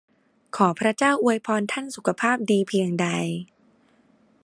[0.55, 3.07] ขอพระเจ้าอวยพรท่านสุขภาพดีเพียงใด!